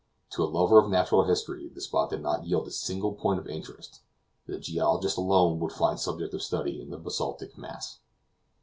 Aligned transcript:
To 0.31 0.41
a 0.43 0.49
lover 0.49 0.79
of 0.79 0.89
natural 0.89 1.25
history, 1.25 1.69
the 1.69 1.79
spot 1.79 2.09
did 2.09 2.23
not 2.23 2.43
yield 2.47 2.67
a 2.67 2.71
single 2.71 3.13
point 3.13 3.39
of 3.39 3.45
interest; 3.45 4.01
the 4.47 4.57
geologist 4.57 5.15
alone 5.15 5.59
would 5.59 5.73
find 5.73 5.99
subject 5.99 6.33
of 6.33 6.41
study 6.41 6.81
in 6.81 6.89
the 6.89 6.97
basaltic 6.97 7.55
mass. 7.55 7.99